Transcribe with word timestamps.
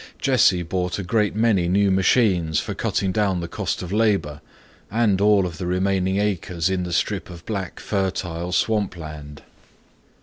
Jesse 0.17 0.63
bought 0.63 0.97
a 0.97 1.03
great 1.03 1.35
many 1.35 1.67
new 1.67 1.91
machines 1.91 2.59
for 2.59 2.73
cutting 2.73 3.11
down 3.11 3.39
the 3.39 3.47
cost 3.47 3.83
of 3.83 3.91
labor 3.91 4.41
and 4.89 5.21
all 5.21 5.45
of 5.45 5.59
the 5.59 5.67
remaining 5.67 6.17
acres 6.17 6.71
in 6.71 6.81
the 6.81 6.91
strip 6.91 7.29
of 7.29 7.45
black 7.45 7.79
fertile 7.79 8.51
swamp 8.51 8.97
land. 8.97 9.43